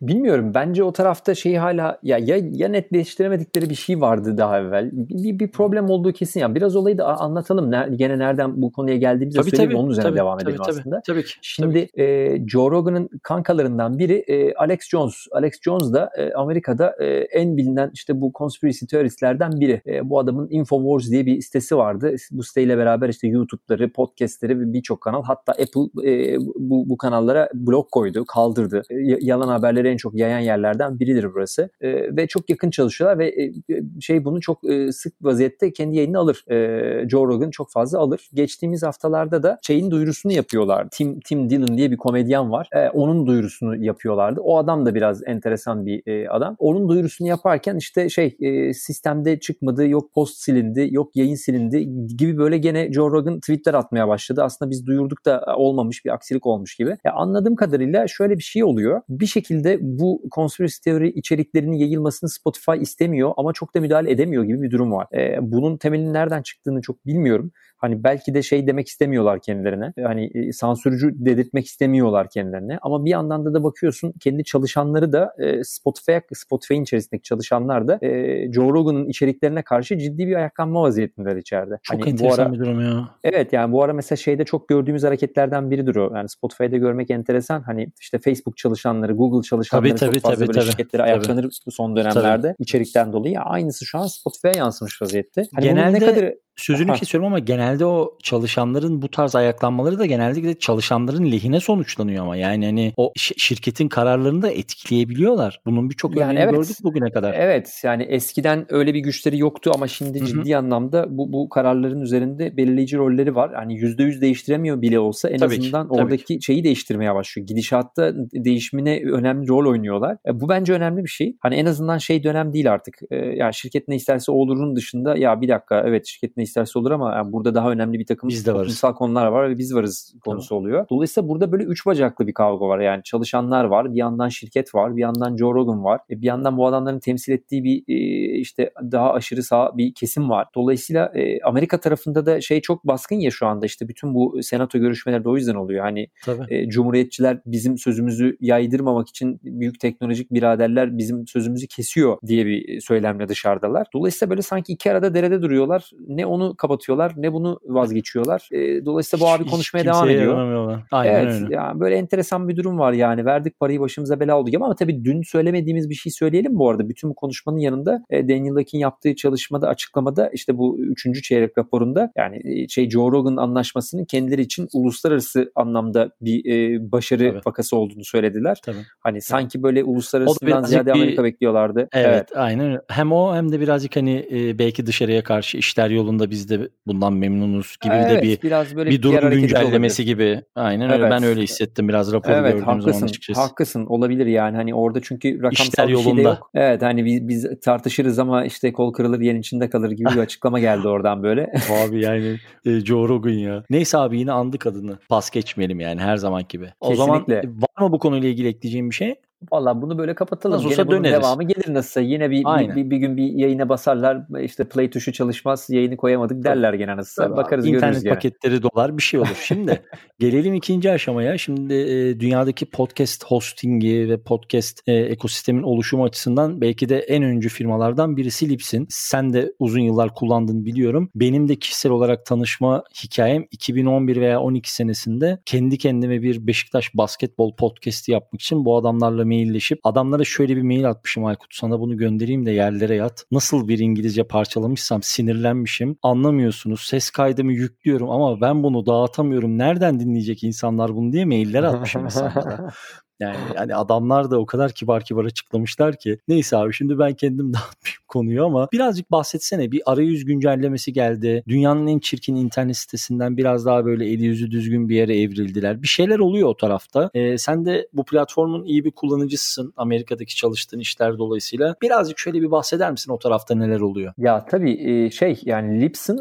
bilmiyorum. 0.00 0.52
Bence 0.54 0.84
o 0.84 0.92
tarafta 0.92 1.34
şeyi 1.34 1.58
hala 1.58 1.98
ya 2.02 2.18
ya, 2.18 2.38
ya 2.52 2.68
netleştiremedikleri 2.68 3.70
bir 3.70 3.74
şey 3.74 4.00
vardı 4.00 4.38
daha 4.38 4.60
evvel. 4.60 4.90
Bir, 4.92 5.38
bir, 5.38 5.50
problem 5.50 5.90
olduğu 5.90 6.12
kesin 6.12 6.40
ya. 6.40 6.54
Biraz 6.54 6.76
olayı 6.76 6.98
da 6.98 7.18
anlatalım. 7.18 7.70
Ne, 7.70 7.88
gene 7.96 8.18
nereden 8.18 8.62
bu 8.62 8.72
konuya 8.72 8.96
geldiğimizi 8.96 9.38
de 9.38 9.42
söyleyeyim. 9.42 9.74
Onun 9.74 9.90
üzerine 9.90 10.08
tabii, 10.08 10.18
devam 10.18 10.38
tabii, 10.38 10.50
edelim 10.50 10.62
tabii, 10.66 10.80
aslında. 10.80 11.02
Tabii 11.06 11.24
ki. 11.24 11.32
Şimdi 11.42 11.88
e, 11.98 12.36
Joe 12.46 12.70
Rogan'ın 12.70 13.08
kankalarından 13.22 13.98
biri 13.98 14.24
e, 14.26 14.54
Alex 14.54 14.88
Jones. 14.88 15.14
Alex 15.32 15.52
Jones 15.62 15.92
da 15.92 16.10
e, 16.16 16.32
Amerika'da 16.32 16.96
e, 17.00 17.06
en 17.06 17.56
bilinen 17.56 17.90
işte 17.94 18.20
bu 18.20 18.32
conspiracy 18.38 18.86
teoristlerden 18.86 19.60
biri. 19.60 19.82
E, 19.86 20.10
bu 20.10 20.18
adamın 20.18 20.48
Infowars 20.50 21.10
diye 21.10 21.26
bir 21.26 21.40
sitesi 21.40 21.76
vardı. 21.76 22.14
Bu 22.30 22.42
siteyle 22.42 22.78
beraber 22.78 23.08
işte 23.08 23.28
YouTube'ları, 23.28 23.92
podcast'leri 23.92 24.60
ve 24.60 24.72
birçok 24.72 25.00
kanal 25.00 25.22
hatta 25.22 25.52
Apple 25.52 26.10
e, 26.10 26.38
bu, 26.40 26.88
bu 26.88 26.96
kanallara 26.96 27.48
blok 27.54 27.92
koydu, 27.92 28.24
kaldırdı. 28.24 28.82
E, 28.90 28.94
yalan 29.20 29.48
haberleri 29.48 29.88
en 29.88 29.96
çok 29.96 30.14
yayan 30.14 30.38
yerlerden 30.38 31.00
biridir 31.00 31.34
burası. 31.34 31.70
E, 31.80 32.16
ve 32.16 32.26
çok 32.26 32.50
yakın 32.50 32.70
çalışıyorlar 32.70 33.18
ve 33.18 33.28
e, 33.28 33.52
şey 34.00 34.24
bunu 34.24 34.40
çok 34.40 34.70
e, 34.70 34.92
sık 34.92 35.14
vaziyette 35.22 35.72
kendi 35.72 35.96
yayını 35.96 36.18
alır. 36.18 36.44
E, 36.50 37.08
Joe 37.08 37.26
Rogan 37.26 37.50
çok 37.50 37.70
fazla 37.70 37.98
alır. 37.98 38.28
Geçtiğimiz 38.34 38.82
haftalarda 38.82 39.42
da 39.42 39.58
şeyin 39.62 39.90
duyurusunu 39.90 40.32
yapıyorlar. 40.32 40.88
Tim 40.92 41.20
Tim 41.20 41.50
Dillon 41.50 41.76
diye 41.78 41.90
bir 41.90 41.96
komedyen 41.96 42.50
var. 42.50 42.68
E, 42.72 42.88
onun 42.90 43.26
duyurusunu 43.26 43.84
yapıyorlardı. 43.84 44.40
O 44.40 44.58
adam 44.58 44.86
da 44.86 44.94
biraz 44.94 45.22
enteresan 45.26 45.86
bir 45.86 46.02
e, 46.06 46.28
adam. 46.28 46.56
Onun 46.58 46.88
duyurusunu 46.88 47.28
yaparken 47.28 47.76
işte 47.76 48.08
şey 48.08 48.36
e, 48.40 48.72
sistemde 48.72 49.40
çıkmadı, 49.40 49.88
yok 49.88 50.12
post 50.14 50.36
silindi, 50.36 50.88
yok 50.90 51.16
yayın 51.16 51.34
silindi 51.34 51.86
gibi 52.18 52.38
böyle 52.38 52.58
gene 52.58 52.92
Joe 52.92 53.10
Rogan 53.10 53.40
tweetler 53.40 53.74
atmaya 53.74 54.08
başladı. 54.08 54.42
Aslında 54.42 54.70
biz 54.70 54.86
duyurduk 54.86 55.24
da 55.24 55.44
olmamış 55.56 56.04
bir 56.04 56.10
aksilik 56.10 56.46
olmuş 56.46 56.76
gibi. 56.76 56.96
Ya 57.04 57.12
anladığım 57.12 57.56
kadarıyla 57.56 58.08
şöyle 58.08 58.38
bir 58.38 58.42
şey 58.42 58.64
oluyor. 58.64 59.00
Bir 59.08 59.26
şekilde 59.26 59.78
bu 59.80 60.22
conspiracy 60.34 60.76
teori 60.84 61.10
içeriklerinin 61.10 61.76
yayılmasını 61.76 62.30
Spotify 62.30 62.80
istemiyor 62.80 63.32
ama 63.36 63.52
çok 63.52 63.74
da 63.74 63.80
müdahale 63.80 64.10
edemiyor 64.10 64.44
gibi 64.44 64.62
bir 64.62 64.70
durum 64.70 64.92
var. 64.92 65.06
E, 65.14 65.38
bunun 65.40 65.76
temelinin 65.76 66.12
nereden 66.14 66.42
çıktığını 66.42 66.80
çok 66.82 67.06
bilmiyorum. 67.06 67.52
Hani 67.76 68.04
belki 68.04 68.34
de 68.34 68.42
şey 68.42 68.66
demek 68.66 68.88
istemiyorlar 68.88 69.40
kendilerine. 69.40 69.92
Hani 70.02 70.30
e, 70.34 70.52
sansürcü 70.52 71.10
dedirtmek 71.14 71.66
istemiyorlar 71.66 72.30
kendilerine. 72.30 72.78
Ama 72.82 73.04
bir 73.04 73.10
yandan 73.10 73.44
da 73.44 73.54
da 73.54 73.64
bakıyorsun 73.64 74.12
kendi 74.20 74.44
çalışanları 74.44 75.12
da 75.12 75.34
e, 75.38 75.64
Spotify 75.64 76.12
Spotify'in 76.34 76.82
içerisindeki 76.82 77.22
çalışanlar 77.22 77.88
da 77.88 77.98
e, 78.02 78.52
Joe 78.52 78.72
Rogan'ın 78.72 79.08
içeriklerine 79.08 79.62
karşı 79.62 79.98
ciddi 79.98 80.26
bir 80.26 80.36
ayaklanma 80.36 80.82
vaziyetindeler 80.82 81.36
içeride. 81.36 81.78
Çok 81.82 81.95
hani 82.00 82.10
enteresan 82.10 82.44
ara, 82.44 82.52
bir 82.52 82.58
durum 82.58 82.80
ya. 82.80 83.08
Evet 83.24 83.52
yani 83.52 83.72
bu 83.72 83.82
ara 83.82 83.92
mesela 83.92 84.16
şeyde 84.16 84.44
çok 84.44 84.68
gördüğümüz 84.68 85.04
hareketlerden 85.04 85.70
biridir 85.70 85.96
o. 85.96 86.14
Yani 86.14 86.28
Spotify'da 86.28 86.76
görmek 86.76 87.10
enteresan. 87.10 87.62
Hani 87.62 87.88
işte 88.00 88.18
Facebook 88.18 88.56
çalışanları, 88.56 89.12
Google 89.12 89.48
çalışanları 89.48 89.88
tabii, 89.88 89.98
tabii, 89.98 90.14
çok 90.14 90.22
fazla 90.22 90.36
tabii, 90.36 90.48
böyle 90.48 90.60
tabii, 90.60 90.70
şirketleri 90.70 91.02
tabii. 91.02 91.10
ayaklanır 91.10 91.50
bu 91.66 91.70
son 91.70 91.96
dönemlerde 91.96 92.46
tabii. 92.46 92.56
içerikten 92.58 93.12
dolayı. 93.12 93.40
Aynısı 93.40 93.86
şu 93.86 93.98
an 93.98 94.06
Spotify'a 94.06 94.52
yansımış 94.56 95.02
vaziyette. 95.02 95.42
Hani 95.54 95.64
Genelde 95.64 95.92
ne 95.92 95.98
kadar 95.98 96.32
Sözünü 96.56 96.90
Aha. 96.90 96.98
kesiyorum 96.98 97.26
ama 97.26 97.38
genelde 97.38 97.86
o 97.86 98.18
çalışanların 98.22 99.02
bu 99.02 99.10
tarz 99.10 99.34
ayaklanmaları 99.34 99.98
da 99.98 100.06
genellikle 100.06 100.58
çalışanların 100.58 101.32
lehine 101.32 101.60
sonuçlanıyor 101.60 102.22
ama 102.22 102.36
yani 102.36 102.66
hani 102.66 102.92
o 102.96 103.12
şirketin 103.16 103.88
kararlarını 103.88 104.42
da 104.42 104.50
etkileyebiliyorlar. 104.50 105.60
Bunun 105.66 105.90
birçok 105.90 106.16
yani 106.16 106.24
örneğini 106.24 106.42
evet, 106.42 106.54
gördük 106.54 106.76
bugüne 106.82 107.10
kadar. 107.10 107.34
Evet 107.34 107.80
yani 107.84 108.02
eskiden 108.02 108.66
öyle 108.68 108.94
bir 108.94 109.00
güçleri 109.00 109.38
yoktu 109.38 109.72
ama 109.74 109.88
şimdi 109.88 110.20
Hı-hı. 110.20 110.26
ciddi 110.26 110.56
anlamda 110.56 111.06
bu 111.08 111.32
bu 111.32 111.48
kararların 111.86 112.00
üzerinde 112.00 112.56
belirleyici 112.56 112.96
rolleri 112.96 113.34
var. 113.34 113.54
Hani 113.54 113.74
%100 113.74 114.20
değiştiremiyor 114.20 114.82
bile 114.82 114.98
olsa 114.98 115.28
en 115.28 115.38
tabii 115.38 115.54
azından 115.54 115.88
ki, 115.88 115.94
oradaki 115.94 116.24
ki. 116.24 116.38
şeyi 116.42 116.64
değiştirmeye 116.64 117.14
başlıyor. 117.14 117.46
Gidişatta 117.46 118.12
değişimine 118.32 119.02
önemli 119.12 119.48
rol 119.48 119.70
oynuyorlar. 119.70 120.16
E, 120.26 120.40
bu 120.40 120.48
bence 120.48 120.72
önemli 120.72 121.04
bir 121.04 121.08
şey. 121.08 121.36
Hani 121.40 121.54
en 121.54 121.66
azından 121.66 121.98
şey 121.98 122.22
dönem 122.22 122.52
değil 122.52 122.72
artık. 122.72 122.94
E, 123.10 123.16
yani 123.16 123.54
şirket 123.54 123.88
ne 123.88 123.96
isterse 123.96 124.32
olurun 124.32 124.76
dışında 124.76 125.16
ya 125.16 125.40
bir 125.40 125.48
dakika 125.48 125.82
evet 125.86 126.06
şirket 126.06 126.36
ne 126.36 126.42
isterse 126.42 126.78
olur 126.78 126.90
ama 126.90 127.14
yani 127.14 127.32
burada 127.32 127.54
daha 127.54 127.70
önemli 127.70 127.98
bir 127.98 128.06
takım 128.06 128.28
biz 128.28 128.46
de 128.46 128.52
konular 128.94 129.26
var 129.26 129.50
ve 129.50 129.58
biz 129.58 129.74
varız 129.74 130.14
konusu 130.24 130.48
tamam. 130.48 130.64
oluyor. 130.64 130.86
Dolayısıyla 130.90 131.28
burada 131.28 131.52
böyle 131.52 131.64
üç 131.64 131.86
bacaklı 131.86 132.26
bir 132.26 132.34
kavga 132.34 132.68
var. 132.68 132.78
Yani 132.78 133.02
çalışanlar 133.02 133.64
var, 133.64 133.92
bir 133.92 133.98
yandan 133.98 134.28
şirket 134.28 134.74
var, 134.74 134.96
bir 134.96 135.02
yandan 135.02 135.36
Joe 135.36 135.54
Rogan 135.54 135.84
var. 135.84 136.00
E, 136.10 136.20
bir 136.20 136.26
yandan 136.26 136.56
bu 136.56 136.66
adamların 136.66 137.00
temsil 137.00 137.32
ettiği 137.32 137.64
bir 137.64 137.82
e, 137.88 137.96
işte 138.38 138.70
daha 138.92 139.12
aşırı 139.12 139.42
sağ 139.42 139.76
bir 139.76 139.94
kesim 139.94 140.30
var. 140.30 140.46
Dolayısıyla 140.54 141.12
e, 141.14 141.40
Amerika 141.40 141.75
tarafında 141.80 142.26
da 142.26 142.40
şey 142.40 142.60
çok 142.60 142.86
baskın 142.86 143.16
ya 143.16 143.30
şu 143.30 143.46
anda 143.46 143.66
işte 143.66 143.88
bütün 143.88 144.14
bu 144.14 144.42
senato 144.42 144.78
görüşmeleri 144.78 145.24
de 145.24 145.28
o 145.28 145.36
yüzden 145.36 145.54
oluyor. 145.54 145.84
Hani 145.84 146.08
e, 146.48 146.68
cumhuriyetçiler 146.68 147.40
bizim 147.46 147.78
sözümüzü 147.78 148.36
yaydırmamak 148.40 149.08
için 149.08 149.40
büyük 149.44 149.80
teknolojik 149.80 150.32
biraderler 150.32 150.98
bizim 150.98 151.26
sözümüzü 151.26 151.66
kesiyor 151.66 152.18
diye 152.26 152.46
bir 152.46 152.80
söylemle 152.80 153.28
dışarıdalar. 153.28 153.86
Dolayısıyla 153.94 154.30
böyle 154.30 154.42
sanki 154.42 154.72
iki 154.72 154.92
arada 154.92 155.14
derede 155.14 155.42
duruyorlar. 155.42 155.90
Ne 156.08 156.26
onu 156.26 156.56
kapatıyorlar 156.56 157.12
ne 157.16 157.32
bunu 157.32 157.60
vazgeçiyorlar. 157.64 158.48
E, 158.52 158.84
dolayısıyla 158.84 159.26
bu 159.26 159.30
abi 159.30 159.46
konuşmaya 159.46 159.80
Hiç 159.80 159.86
devam 159.86 160.08
ediyor. 160.08 160.82
Aynen 160.90 161.14
evet, 161.14 161.42
öyle. 161.42 161.54
Yani 161.54 161.80
böyle 161.80 161.96
enteresan 161.96 162.48
bir 162.48 162.56
durum 162.56 162.78
var 162.78 162.92
yani. 162.92 163.24
Verdik 163.24 163.60
parayı 163.60 163.80
başımıza 163.80 164.20
bela 164.20 164.38
oldu. 164.38 164.50
Ama 164.56 164.74
tabii 164.74 165.04
dün 165.04 165.22
söylemediğimiz 165.22 165.90
bir 165.90 165.94
şey 165.94 166.12
söyleyelim 166.12 166.58
bu 166.58 166.70
arada. 166.70 166.88
Bütün 166.88 167.10
bu 167.10 167.14
konuşmanın 167.14 167.58
yanında 167.58 168.04
e, 168.10 168.28
Daniel 168.28 168.54
Lakin 168.54 168.78
yaptığı 168.78 169.14
çalışmada 169.14 169.68
açıklamada 169.68 170.30
işte 170.32 170.58
bu 170.58 170.78
üçüncü 170.78 171.22
çeyrek 171.22 171.56
raporunda 171.66 172.12
yani 172.16 172.40
e, 172.44 172.68
şey 172.68 172.90
Joe 172.90 173.12
Rogan 173.12 173.36
anlaşmasının 173.36 174.04
kendileri 174.04 174.42
için 174.42 174.68
uluslararası 174.72 175.52
anlamda 175.54 176.10
bir 176.20 176.52
e, 176.52 176.92
başarı 176.92 177.30
tabii. 177.30 177.40
vakası 177.46 177.76
olduğunu 177.76 178.04
söylediler. 178.04 178.58
Tabii. 178.64 178.76
Hani 179.00 179.22
sanki 179.22 179.62
böyle 179.62 179.84
uluslararasından 179.84 180.62
ziyade 180.62 180.94
bir... 180.94 180.98
Amerika 180.98 181.24
bekliyorlardı. 181.24 181.88
Evet, 181.92 182.06
evet 182.06 182.28
aynen 182.36 182.80
Hem 182.88 183.12
o 183.12 183.34
hem 183.34 183.52
de 183.52 183.60
birazcık 183.60 183.96
hani 183.96 184.26
e, 184.32 184.58
belki 184.58 184.86
dışarıya 184.86 185.24
karşı 185.24 185.58
işler 185.58 185.90
yolunda 185.90 186.30
biz 186.30 186.50
de 186.50 186.68
bundan 186.86 187.12
memnunuz 187.12 187.76
gibi 187.82 187.94
evet, 187.94 188.10
de 188.10 188.22
bir 188.22 188.42
biraz 188.42 188.76
böyle 188.76 188.90
bir 188.90 189.02
durum 189.02 189.30
güncellemesi 189.30 190.04
gibi. 190.04 190.42
Aynen 190.54 190.90
öyle. 190.90 191.02
Evet. 191.02 191.12
Ben 191.12 191.22
öyle 191.22 191.42
hissettim 191.42 191.88
biraz 191.88 192.12
raporu 192.12 192.34
evet, 192.34 192.52
gördüğüm 192.52 192.66
haklısın, 192.66 192.92
zaman 192.92 193.08
açıkçası. 193.08 193.40
Haklısın. 193.40 193.86
Olabilir 193.86 194.26
yani. 194.26 194.56
Hani 194.56 194.74
orada 194.74 195.00
çünkü 195.02 195.42
rakamsal 195.42 195.64
İşler 195.66 195.88
bir 195.88 195.96
şey 195.96 196.16
de 196.16 196.22
yok. 196.22 196.50
Evet 196.54 196.82
hani 196.82 197.04
biz, 197.04 197.28
biz 197.28 197.60
tartışırız 197.64 198.18
ama 198.18 198.44
işte 198.44 198.72
kol 198.72 198.92
kırılır 198.92 199.20
yerin 199.20 199.40
içinde 199.40 199.70
kalır 199.70 199.90
gibi 199.90 200.08
bir 200.08 200.18
açıklama 200.26 200.60
geldi 200.60 200.88
oradan 200.88 201.22
böyle. 201.22 201.52
Abi 201.70 202.02
yani 202.02 202.38
e, 202.64 202.70
Joe 202.80 203.08
Rogan 203.08 203.30
ya. 203.30 203.64
Neyse 203.70 203.98
abi 203.98 204.18
yine 204.18 204.32
andık 204.32 204.66
adını. 204.66 204.98
Pas 205.08 205.30
geçmeyelim 205.30 205.80
yani 205.80 206.00
her 206.00 206.16
zaman 206.16 206.44
gibi. 206.48 206.72
O 206.80 206.88
Kesinlikle. 206.88 207.42
zaman 207.42 207.62
var 207.62 207.86
mı 207.86 207.92
bu 207.92 207.98
konuyla 207.98 208.28
ilgili 208.28 208.48
ekleyeceğim 208.48 208.90
bir 208.90 208.94
şey? 208.94 209.14
Valla 209.52 209.82
bunu 209.82 209.98
böyle 209.98 210.14
kapatalım. 210.14 210.56
Nasıl 210.56 210.68
olsa 210.68 210.90
döneriz. 210.90 211.12
devamı 211.16 211.42
gelir 211.42 211.74
nasılsa. 211.74 212.00
Yine 212.00 212.30
bir, 212.30 212.44
bir, 212.44 212.76
bir, 212.76 212.90
bir 212.90 212.96
gün 212.96 213.16
bir 213.16 213.32
yayına 213.32 213.68
basarlar. 213.68 214.42
İşte 214.42 214.64
play 214.64 214.90
tuşu 214.90 215.12
çalışmaz. 215.12 215.70
Yayını 215.70 215.96
koyamadık 215.96 216.44
derler 216.44 216.74
gene 216.74 216.96
nasılsa. 216.96 217.24
Tabii 217.24 217.36
Bakarız 217.36 217.66
İnternet 217.66 217.82
görürüz 217.82 218.02
gene. 218.02 218.14
paketleri 218.14 218.62
dolar 218.62 218.96
bir 218.96 219.02
şey 219.02 219.20
olur. 219.20 219.42
Şimdi 219.46 219.82
gelelim 220.18 220.54
ikinci 220.54 220.90
aşamaya. 220.90 221.38
Şimdi 221.38 221.74
e, 221.74 222.20
dünyadaki 222.20 222.66
podcast 222.66 223.24
hostingi 223.24 224.08
ve 224.08 224.22
podcast 224.22 224.88
e, 224.88 224.92
ekosistemin 224.92 225.62
oluşumu 225.62 226.04
açısından 226.04 226.60
belki 226.60 226.88
de 226.88 226.98
en 226.98 227.22
öncü 227.22 227.48
firmalardan 227.48 228.16
birisi 228.16 228.48
Lipsin. 228.48 228.86
Sen 228.90 229.32
de 229.32 229.52
uzun 229.58 229.80
yıllar 229.80 230.14
kullandın 230.14 230.64
biliyorum. 230.64 231.10
Benim 231.14 231.48
de 231.48 231.56
kişisel 231.56 231.92
olarak 231.92 232.26
tanışma 232.26 232.84
hikayem 233.04 233.44
2011 233.50 234.20
veya 234.20 234.40
12 234.40 234.72
senesinde 234.72 235.38
kendi 235.44 235.78
kendime 235.78 236.22
bir 236.22 236.46
Beşiktaş 236.46 236.94
basketbol 236.94 237.56
podcast'i 237.56 238.12
yapmak 238.12 238.40
için 238.40 238.64
bu 238.64 238.76
adamlarla 238.76 239.24
mailleşip 239.36 239.80
adamlara 239.84 240.24
şöyle 240.24 240.56
bir 240.56 240.62
mail 240.62 240.90
atmışım 240.90 241.24
Aykut 241.24 241.54
sana 241.54 241.80
bunu 241.80 241.96
göndereyim 241.96 242.46
de 242.46 242.50
yerlere 242.50 242.94
yat. 242.94 243.24
Nasıl 243.30 243.68
bir 243.68 243.78
İngilizce 243.78 244.24
parçalamışsam 244.24 245.02
sinirlenmişim. 245.02 245.96
Anlamıyorsunuz. 246.02 246.80
Ses 246.80 247.10
kaydımı 247.10 247.52
yüklüyorum 247.52 248.10
ama 248.10 248.40
ben 248.40 248.62
bunu 248.62 248.86
dağıtamıyorum. 248.86 249.58
Nereden 249.58 250.00
dinleyecek 250.00 250.44
insanlar 250.44 250.96
bunu 250.96 251.12
diye 251.12 251.24
mailler 251.24 251.62
atmışım 251.62 252.04
insanlara. 252.04 252.70
Yani, 253.20 253.36
yani 253.56 253.74
adamlar 253.76 254.30
da 254.30 254.40
o 254.40 254.46
kadar 254.46 254.72
kibar 254.72 255.04
kibar 255.04 255.24
açıklamışlar 255.24 255.96
ki. 255.96 256.18
Neyse 256.28 256.56
abi 256.56 256.72
şimdi 256.72 256.98
ben 256.98 257.14
kendim 257.14 257.46
dağıtmayayım 257.54 258.06
konuyu 258.08 258.44
ama 258.44 258.68
birazcık 258.72 259.10
bahsetsene. 259.10 259.72
Bir 259.72 259.82
arayüz 259.86 260.24
güncellemesi 260.24 260.92
geldi. 260.92 261.42
Dünyanın 261.48 261.86
en 261.86 261.98
çirkin 261.98 262.36
internet 262.36 262.76
sitesinden 262.76 263.36
biraz 263.36 263.66
daha 263.66 263.84
böyle 263.84 264.06
eli 264.06 264.24
yüzü 264.24 264.50
düzgün 264.50 264.88
bir 264.88 264.96
yere 264.96 265.20
evrildiler. 265.20 265.82
Bir 265.82 265.88
şeyler 265.88 266.18
oluyor 266.18 266.48
o 266.48 266.56
tarafta. 266.56 267.10
Ee, 267.14 267.38
sen 267.38 267.64
de 267.64 267.88
bu 267.92 268.04
platformun 268.04 268.64
iyi 268.64 268.84
bir 268.84 268.90
kullanıcısın. 268.90 269.72
Amerika'daki 269.76 270.36
çalıştığın 270.36 270.78
işler 270.78 271.18
dolayısıyla. 271.18 271.74
Birazcık 271.82 272.18
şöyle 272.18 272.42
bir 272.42 272.50
bahseder 272.50 272.90
misin 272.90 273.12
o 273.12 273.18
tarafta 273.18 273.54
neler 273.54 273.80
oluyor? 273.80 274.12
Ya 274.18 274.44
tabii 274.44 275.10
şey 275.10 275.40
yani 275.44 275.80
Libsyn 275.80 276.18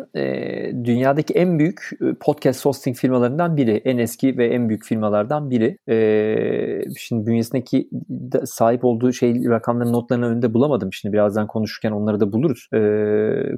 dünyadaki 0.85 1.33
en 1.33 1.59
büyük 1.59 1.89
podcast 2.19 2.65
hosting 2.65 2.97
firmalarından 2.97 3.57
biri. 3.57 3.81
En 3.85 3.97
eski 3.97 4.37
ve 4.37 4.47
en 4.47 4.69
büyük 4.69 4.83
firmalardan 4.83 5.49
biri 5.49 5.77
şimdi 6.97 7.25
bünyesindeki 7.25 7.89
sahip 8.45 8.85
olduğu 8.85 9.13
şey 9.13 9.45
rakamların 9.45 9.93
notlarını 9.93 10.25
önünde 10.25 10.53
bulamadım. 10.53 10.93
Şimdi 10.93 11.13
birazdan 11.13 11.47
konuşurken 11.47 11.91
onları 11.91 12.19
da 12.19 12.33
buluruz. 12.33 12.67
E, 12.73 12.79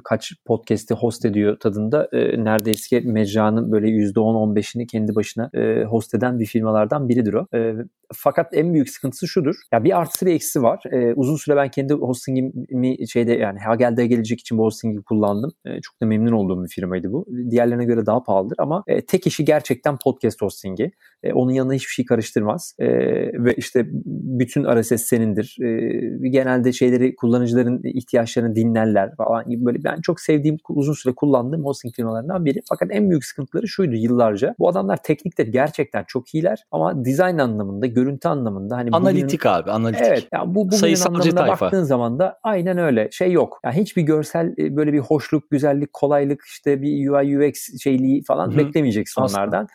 kaç 0.04 0.32
podcast'i 0.46 0.94
host 0.94 1.24
ediyor 1.24 1.58
tadında 1.60 2.08
e, 2.12 2.44
neredeyse 2.44 3.00
mecranın 3.00 3.72
böyle 3.72 3.88
%10-15'ini 3.88 4.86
kendi 4.86 5.14
başına 5.14 5.50
e, 5.54 5.84
host 5.84 6.14
eden 6.14 6.38
bir 6.40 6.46
firmalardan 6.46 7.08
biridir 7.08 7.32
o. 7.32 7.46
E, 7.54 7.74
fakat 8.14 8.46
en 8.52 8.74
büyük 8.74 8.90
sıkıntısı 8.90 9.28
şudur. 9.28 9.54
Ya 9.72 9.84
bir 9.84 9.98
artısı 9.98 10.26
bir 10.26 10.32
eksi 10.32 10.62
var. 10.62 10.82
E, 10.92 11.14
uzun 11.14 11.36
süre 11.36 11.56
ben 11.56 11.70
kendi 11.70 11.94
hostingimi 11.94 13.08
şeyde 13.08 13.32
yani 13.32 13.58
Hagel'de 13.58 14.06
gelecek 14.06 14.40
için 14.40 14.58
bu 14.58 14.62
hostingi 14.62 15.02
kullandım. 15.02 15.52
E, 15.66 15.80
çok 15.80 16.00
da 16.02 16.06
memnun 16.06 16.32
olduğum 16.32 16.64
bir 16.64 16.68
firmaydı 16.68 17.12
bu. 17.12 17.26
Diğerlerine 17.50 17.84
göre 17.84 18.06
daha 18.06 18.22
pahalıdır 18.22 18.56
ama 18.58 18.82
e, 18.86 19.06
tek 19.06 19.26
işi 19.26 19.44
gerçekten 19.44 19.96
podcast 20.04 20.42
hostingi. 20.42 20.90
E, 21.22 21.32
onun 21.32 21.52
yanına 21.52 21.72
hiçbir 21.72 21.92
şey 21.92 22.04
karıştırmaz. 22.04 22.74
E, 22.78 22.86
ve 23.34 23.54
işte 23.54 23.86
bütün 24.04 24.64
RSS 24.64 25.02
senindir. 25.02 25.56
E, 25.62 26.28
genelde 26.28 26.72
şeyleri 26.72 27.16
kullanıcıların 27.16 27.80
ihtiyaçlarını 27.84 28.56
dinlerler 28.56 29.16
falan 29.16 29.48
gibi 29.48 29.64
böyle 29.64 29.84
ben 29.84 30.00
çok 30.00 30.20
sevdiğim 30.20 30.56
uzun 30.68 30.92
süre 30.92 31.14
kullandığım 31.14 31.64
hosting 31.64 31.94
firmalarından 31.94 32.44
biri. 32.44 32.60
Fakat 32.68 32.88
en 32.92 33.10
büyük 33.10 33.24
sıkıntıları 33.24 33.68
şuydu 33.68 33.94
yıllarca. 33.94 34.54
Bu 34.58 34.68
adamlar 34.68 35.02
teknikte 35.02 35.44
gerçekten 35.44 36.04
çok 36.08 36.34
iyiler 36.34 36.64
ama 36.70 37.04
dizayn 37.04 37.38
anlamında, 37.38 37.86
görüntü 37.86 38.28
anlamında 38.28 38.76
hani 38.76 38.90
analitik 38.92 39.40
bugünün, 39.40 39.54
abi, 39.54 39.70
analitik. 39.70 40.06
Evet. 40.06 40.28
Yani 40.32 40.54
bu 40.54 40.70
bugünün 40.72 40.96
anlamına 41.06 41.34
tayfa. 41.34 41.64
baktığın 41.64 41.82
zaman 41.82 42.18
da 42.18 42.38
aynen 42.42 42.78
öyle. 42.78 43.08
Şey 43.12 43.32
yok. 43.32 43.60
Yani 43.64 43.76
hiçbir 43.76 44.02
görsel 44.02 44.54
e, 44.58 44.76
böyle 44.76 44.92
bir 44.92 44.98
hoşluk, 44.98 45.50
güzellik, 45.50 45.92
kolaylık 45.92 46.42
işte 46.46 46.82
bir 46.82 47.08
UI 47.08 47.48
UX 47.48 47.82
şeyliği 47.82 48.22
falan 48.22 48.48
Hı-hı. 48.50 48.58
beklemeyeceksin 48.58 49.22
Asla. 49.22 49.38
onlardan. 49.38 49.68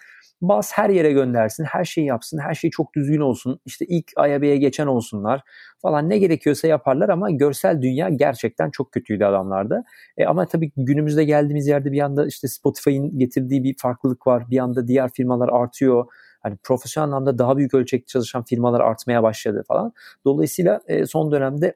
Bas 0.44 0.72
her 0.74 0.90
yere 0.90 1.12
göndersin, 1.12 1.64
her 1.64 1.86
şeyi 1.86 2.08
yapsın, 2.08 2.38
her 2.38 2.54
şey 2.54 2.70
çok 2.70 2.96
düzgün 2.96 3.20
olsun. 3.20 3.60
İşte 3.66 3.86
ilk 3.86 4.12
IAB'ye 4.18 4.58
geçen 4.58 4.88
olsunlar 4.88 5.42
falan 5.82 6.10
ne 6.10 6.18
gerekiyorsa 6.18 6.68
yaparlar 6.68 7.10
ama 7.10 7.32
görsel 7.32 7.82
dünya 7.82 8.10
gerçekten 8.10 8.72
çok 8.72 8.92
kötüydü 8.92 9.26
adamlarda. 9.26 9.84
E, 10.18 10.26
ama 10.26 10.46
tabii 10.46 10.72
günümüzde 10.78 11.24
geldiğimiz 11.24 11.68
yerde 11.68 11.92
bir 11.92 12.02
anda 12.02 12.28
işte 12.28 12.48
Spotify'ın 12.48 13.20
getirdiği 13.20 13.64
bir 13.64 13.76
farklılık 13.78 14.28
var. 14.28 14.44
Bir 14.50 14.60
anda 14.60 14.88
diğer 14.88 15.10
firmalar 15.12 15.50
artıyor 15.50 16.06
hani 16.42 16.58
profesyonel 16.64 17.08
anlamda 17.08 17.38
daha 17.38 17.58
büyük 17.58 17.74
ölçekte 17.74 18.08
çalışan 18.08 18.44
firmalar 18.44 18.80
artmaya 18.82 19.24
başladı 19.24 19.64
falan. 19.68 19.94
Dolayısıyla 20.26 20.82
e, 20.88 21.06
son 21.06 21.32
dönemde 21.32 21.76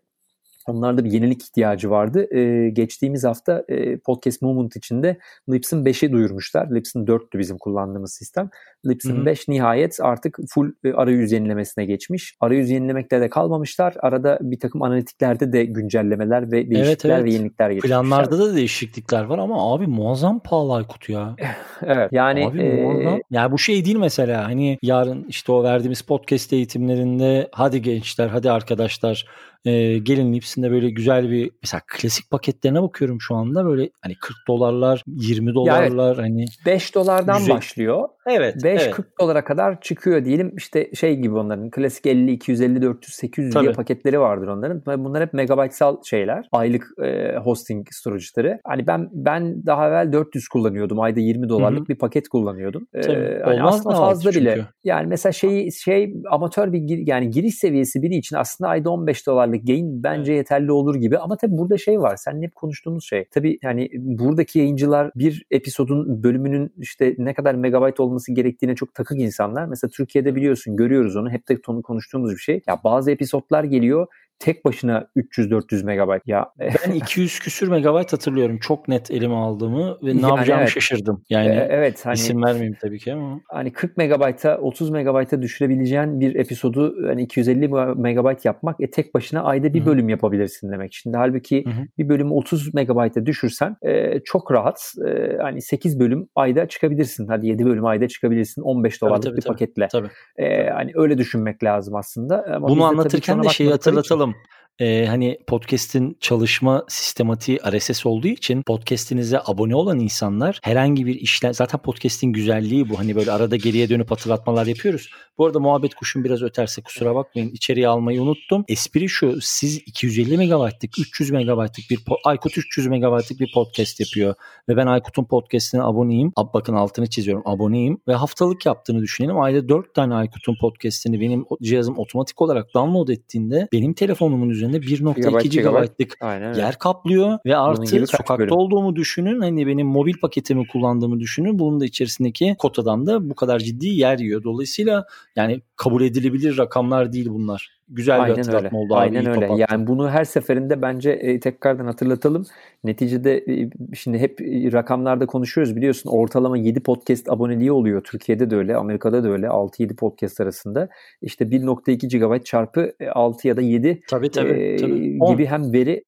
Onlarda 0.67 1.03
bir 1.05 1.11
yenilik 1.11 1.43
ihtiyacı 1.43 1.89
vardı. 1.89 2.35
E, 2.35 2.69
geçtiğimiz 2.69 3.23
hafta 3.23 3.63
e, 3.67 3.97
Podcast 3.97 4.41
Movement 4.41 4.75
içinde 4.75 5.17
Libsyn 5.49 5.77
5'i 5.77 6.11
duyurmuşlar. 6.11 6.75
Libsyn 6.75 7.05
4'tü 7.05 7.39
bizim 7.39 7.57
kullandığımız 7.57 8.13
sistem. 8.13 8.49
Libsyn 8.87 9.25
5 9.25 9.47
nihayet 9.47 9.99
artık 10.01 10.37
full 10.49 10.71
e, 10.83 10.93
arayüz 10.93 11.31
yenilemesine 11.31 11.85
geçmiş. 11.85 12.35
Arayüz 12.39 12.69
yenilemekle 12.69 13.21
de 13.21 13.29
kalmamışlar. 13.29 13.95
Arada 13.99 14.39
bir 14.41 14.59
takım 14.59 14.81
analitiklerde 14.81 15.53
de 15.53 15.65
güncellemeler 15.65 16.51
ve 16.51 16.51
değişiklikler 16.51 16.87
evet, 16.87 17.05
evet. 17.05 17.23
ve 17.23 17.31
yenilikler 17.31 17.69
getirmişler. 17.69 18.01
Planlarda 18.01 18.39
da 18.39 18.55
değişiklikler 18.55 19.23
var 19.23 19.37
ama 19.37 19.73
abi 19.73 19.87
muazzam 19.87 20.39
pahalı 20.39 20.73
Aykut 20.73 21.09
ya. 21.09 21.35
evet. 21.85 22.09
Yani 22.11 22.47
abi, 22.47 22.61
e... 22.61 22.83
muazzam. 22.83 23.19
Yani 23.31 23.51
bu 23.51 23.59
şey 23.59 23.85
değil 23.85 23.97
mesela 23.97 24.45
hani 24.45 24.77
yarın 24.81 25.25
işte 25.29 25.51
o 25.51 25.63
verdiğimiz 25.63 26.01
podcast 26.01 26.53
eğitimlerinde 26.53 27.49
hadi 27.51 27.81
gençler 27.81 28.27
hadi 28.27 28.51
arkadaşlar 28.51 29.25
e, 29.67 29.97
gelin 29.97 30.33
hepsinde 30.33 30.71
böyle 30.71 30.89
güzel 30.89 31.31
bir 31.31 31.51
mesela 31.63 31.81
klasik 31.87 32.29
paketlerine 32.31 32.81
bakıyorum 32.81 33.21
şu 33.21 33.35
anda 33.35 33.65
böyle 33.65 33.89
hani 34.01 34.15
40 34.15 34.37
dolarlar 34.47 35.03
20 35.07 35.53
dolarlar 35.53 36.15
yani 36.15 36.21
hani 36.21 36.45
5 36.65 36.95
dolardan 36.95 37.37
güzel. 37.39 37.55
başlıyor. 37.55 38.09
Evet. 38.27 38.55
5 38.63 38.81
evet. 38.81 38.91
40 38.91 39.19
dolara 39.19 39.43
kadar 39.43 39.81
çıkıyor 39.81 40.25
diyelim 40.25 40.53
işte 40.57 40.89
şey 40.95 41.15
gibi 41.15 41.35
onların 41.35 41.69
klasik 41.69 42.05
50 42.05 42.31
250 42.31 42.81
400 42.81 43.15
800 43.15 43.53
Tabii. 43.53 43.63
diye 43.63 43.73
paketleri 43.73 44.19
vardır 44.19 44.47
onların. 44.47 44.83
Bunlar 45.05 45.23
hep 45.23 45.33
megabaytsal 45.33 45.97
şeyler. 46.03 46.47
Aylık 46.51 46.87
e, 47.03 47.35
hosting 47.37 47.87
storage'ları. 47.91 48.59
Hani 48.63 48.87
ben 48.87 49.09
ben 49.11 49.65
daha 49.65 49.87
evvel 49.87 50.11
400 50.11 50.47
kullanıyordum. 50.47 50.99
Ayda 50.99 51.19
20 51.19 51.49
dolarlık 51.49 51.79
Hı-hı. 51.79 51.87
bir 51.87 51.97
paket 51.97 52.27
kullanıyordum. 52.27 52.87
Tabii. 53.03 53.15
Ee, 53.15 53.41
hani 53.45 53.63
aslında 53.63 53.95
fazla 53.95 54.31
bile. 54.31 54.55
Çünkü. 54.55 54.67
Yani 54.83 55.07
mesela 55.07 55.33
şey 55.33 55.71
şey 55.71 56.13
amatör 56.31 56.73
bir 56.73 57.07
yani 57.07 57.29
giriş 57.29 57.55
seviyesi 57.55 58.01
biri 58.01 58.15
için 58.15 58.35
aslında 58.35 58.69
ayda 58.69 58.89
15 58.89 59.27
dolarlık 59.27 59.67
gain 59.67 60.03
bence 60.03 60.31
evet. 60.31 60.39
yeterli 60.39 60.71
olur 60.71 60.95
gibi. 60.95 61.17
Ama 61.17 61.37
tabii 61.37 61.57
burada 61.57 61.77
şey 61.77 61.99
var. 61.99 62.15
Seninle 62.15 62.45
hep 62.45 62.55
konuştuğumuz 62.55 63.05
şey. 63.05 63.25
Tabii 63.33 63.59
yani 63.63 63.89
buradaki 63.97 64.59
yayıncılar 64.59 65.11
bir 65.15 65.45
episodun 65.51 66.23
bölümünün 66.23 66.73
işte 66.77 67.15
ne 67.17 67.33
kadar 67.33 67.55
megabayt 67.55 67.99
olması 67.99 68.16
gerektiğine 68.33 68.75
çok 68.75 68.93
takık 68.93 69.19
insanlar. 69.19 69.65
Mesela 69.65 69.91
Türkiye'de 69.91 70.35
biliyorsun 70.35 70.75
görüyoruz 70.75 71.15
onu. 71.15 71.29
Hep 71.29 71.49
de 71.49 71.61
konuştuğumuz 71.81 72.31
bir 72.31 72.37
şey. 72.37 72.61
Ya 72.67 72.79
bazı 72.83 73.11
episodlar 73.11 73.63
geliyor 73.63 74.07
tek 74.39 74.65
başına 74.65 75.07
300-400 75.15 75.85
megabayt. 75.85 76.21
Ya 76.25 76.45
ben 76.59 76.91
200 76.91 77.39
küsür 77.39 77.67
megabayt 77.67 78.13
hatırlıyorum. 78.13 78.57
Çok 78.59 78.87
net 78.87 79.11
elime 79.11 79.35
aldığımı 79.35 79.97
ve 80.03 80.05
ne 80.05 80.21
yani 80.21 80.21
yapacağımı 80.21 80.61
evet. 80.61 80.73
şaşırdım. 80.73 81.23
Yani 81.29 81.47
ee, 81.47 81.67
evet 81.69 82.05
hani 82.05 82.13
isim 82.13 82.43
vermeyeyim 82.43 82.77
tabii 82.81 82.99
ki 82.99 83.13
ama. 83.13 83.41
Hani 83.49 83.73
40 83.73 83.97
megabayta 83.97 84.57
30 84.57 84.89
megabayta 84.89 85.41
düşürebileceğin 85.41 86.19
bir 86.19 86.35
episodu 86.35 86.95
hani 87.07 87.21
250 87.21 87.67
megabayt 87.95 88.45
yapmak 88.45 88.81
e, 88.81 88.89
tek 88.89 89.13
başına 89.13 89.43
ayda 89.43 89.73
bir 89.73 89.79
Hı-hı. 89.79 89.87
bölüm 89.87 90.09
yapabilirsin 90.09 90.71
demek. 90.71 90.93
Şimdi 90.93 91.17
halbuki 91.17 91.65
Hı-hı. 91.65 91.85
bir 91.97 92.09
bölümü 92.09 92.33
30 92.33 92.73
megabayta 92.73 93.25
düşürsen 93.25 93.75
e, 93.81 94.19
çok 94.19 94.51
rahat 94.51 94.93
e, 95.07 95.37
hani 95.41 95.61
8 95.61 95.99
bölüm 95.99 96.29
ayda 96.35 96.67
çıkabilirsin. 96.67 97.27
Hadi 97.27 97.47
7 97.47 97.65
bölüm 97.65 97.85
ayda 97.85 98.07
çıkabilirsin 98.07 98.61
15 98.61 99.01
dolarlık 99.01 99.23
tabii, 99.23 99.31
tabii, 99.31 99.37
bir 99.37 99.41
tabii. 99.41 99.53
paketle. 99.53 99.87
Tabii. 99.91 100.09
E, 100.37 100.69
hani 100.69 100.91
öyle 100.95 101.17
düşünmek 101.17 101.63
lazım 101.63 101.95
aslında. 101.95 102.45
Ama 102.55 102.67
Bunu 102.67 102.83
anlatırken 102.83 103.43
de 103.43 103.49
şeyi 103.49 103.69
hatırlatalım 103.69 104.26
konuşalım. 104.33 104.56
Ee, 104.79 105.05
hani 105.09 105.37
podcast'in 105.47 106.17
çalışma 106.19 106.85
sistematiği 106.87 107.59
RSS 107.71 108.05
olduğu 108.05 108.27
için 108.27 108.61
podcast'inize 108.61 109.39
abone 109.45 109.75
olan 109.75 109.99
insanlar 109.99 110.59
herhangi 110.63 111.05
bir 111.05 111.15
işlem 111.15 111.53
zaten 111.53 111.81
podcast'in 111.81 112.33
güzelliği 112.33 112.89
bu. 112.89 112.99
Hani 112.99 113.15
böyle 113.15 113.31
arada 113.31 113.55
geriye 113.55 113.89
dönüp 113.89 114.11
hatırlatmalar 114.11 114.65
yapıyoruz. 114.65 115.09
Bu 115.37 115.45
arada 115.45 115.59
muhabbet 115.59 115.95
kuşum 115.95 116.23
biraz 116.23 116.41
öterse 116.41 116.81
kusura 116.81 117.15
bakmayın. 117.15 117.49
içeriye 117.49 117.87
almayı 117.87 118.21
unuttum. 118.21 118.65
Espri 118.67 119.09
şu 119.09 119.37
siz 119.41 119.77
250 119.77 120.37
megabaytlık 120.37 120.99
300 120.99 121.31
megabaytlık 121.31 121.89
bir 121.89 121.99
Aykut 122.23 122.57
300 122.57 122.87
megabaytlık 122.87 123.39
bir 123.39 123.51
podcast 123.53 123.99
yapıyor 123.99 124.35
ve 124.69 124.77
ben 124.77 124.87
Aykut'un 124.87 125.23
podcast'ine 125.23 125.83
aboneyim. 125.83 126.31
Ab 126.35 126.49
bakın 126.53 126.73
altını 126.73 127.09
çiziyorum 127.09 127.43
aboneyim 127.45 128.01
ve 128.07 128.13
haftalık 128.13 128.65
yaptığını 128.65 129.01
düşünelim. 129.01 129.39
Ayda 129.39 129.69
4 129.69 129.93
tane 129.93 130.13
Aykut'un 130.15 130.55
podcast'ini 130.61 131.21
benim 131.21 131.45
cihazım 131.61 131.97
otomatik 131.97 132.41
olarak 132.41 132.73
download 132.73 133.07
ettiğinde 133.07 133.67
benim 133.73 133.93
telefonumun 133.93 134.49
üzerinde 134.67 134.77
1.2 134.77 135.61
GB'lık 135.61 136.17
yer 136.57 136.79
kaplıyor 136.79 137.39
ve 137.45 137.57
artı 137.57 138.07
sokakta 138.07 138.39
bölüm. 138.39 138.51
olduğumu 138.51 138.95
düşünün. 138.95 139.41
Hani 139.41 139.67
benim 139.67 139.87
mobil 139.87 140.13
paketimi 140.21 140.67
kullandığımı 140.67 141.19
düşünün. 141.19 141.59
Bunun 141.59 141.79
da 141.79 141.85
içerisindeki 141.85 142.55
kotadan 142.59 143.07
da 143.07 143.29
bu 143.29 143.35
kadar 143.35 143.59
ciddi 143.59 143.87
yer 143.87 144.19
yiyor. 144.19 144.43
Dolayısıyla 144.43 145.05
yani 145.35 145.61
kabul 145.77 146.01
edilebilir 146.01 146.57
rakamlar 146.57 147.13
değil 147.13 147.29
bunlar. 147.29 147.77
Güzel 147.89 148.21
Aynen 148.21 148.35
bir 148.35 148.37
hatırlatma 148.37 148.79
öyle. 148.79 148.85
oldu. 148.85 148.95
Aynen 148.95 149.21
abi, 149.21 149.29
öyle. 149.29 149.47
Topattı. 149.47 149.65
Yani 149.69 149.87
bunu 149.87 150.09
her 150.09 150.23
seferinde 150.23 150.81
bence 150.81 151.11
e, 151.11 151.39
tekrardan 151.39 151.85
hatırlatalım. 151.85 152.45
Neticede 152.83 153.37
e, 153.37 153.69
şimdi 153.95 154.19
hep 154.19 154.41
e, 154.41 154.71
rakamlarda 154.71 155.25
konuşuyoruz 155.25 155.75
biliyorsun. 155.75 156.09
Ortalama 156.09 156.57
7 156.57 156.79
podcast 156.79 157.29
aboneliği 157.29 157.71
oluyor. 157.71 158.01
Türkiye'de 158.03 158.49
de 158.49 158.55
öyle, 158.55 158.75
Amerika'da 158.75 159.23
da 159.23 159.29
öyle. 159.29 159.45
6-7 159.45 159.95
podcast 159.95 160.41
arasında. 160.41 160.89
İşte 161.21 161.45
1.2 161.45 162.17
GB 162.17 162.43
çarpı 162.45 162.91
6 163.13 163.47
ya 163.47 163.57
da 163.57 163.61
7 163.61 164.01
tabii, 164.09 164.31
tabii, 164.31 164.49
e, 164.49 164.77
tabii. 164.77 165.19
gibi 165.27 165.45
hem 165.45 165.73
veri 165.73 166.03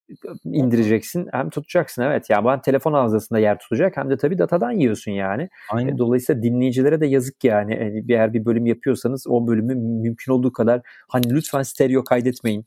indireceksin 0.45 1.27
hem 1.31 1.49
tutacaksın. 1.49 2.01
Evet 2.01 2.29
ya 2.29 2.45
ben 2.45 2.61
telefon 2.61 2.93
hafızasında 2.93 3.39
yer 3.39 3.59
tutacak 3.59 3.97
hem 3.97 4.09
de 4.09 4.17
tabii 4.17 4.37
datadan 4.37 4.71
yiyorsun 4.71 5.11
yani. 5.11 5.49
Aynen. 5.71 5.97
Dolayısıyla 5.97 6.43
dinleyicilere 6.43 7.01
de 7.01 7.07
yazık 7.07 7.43
yani. 7.43 7.73
yani. 7.73 8.03
Eğer 8.09 8.33
bir 8.33 8.45
bölüm 8.45 8.65
yapıyorsanız 8.65 9.27
o 9.27 9.47
bölümü 9.59 9.75
mümkün 10.01 10.31
olduğu 10.31 10.53
kadar 10.53 10.81
hani 11.07 11.33
lütfen 11.33 11.61
stereo 11.61 12.03
kaydetmeyin. 12.03 12.65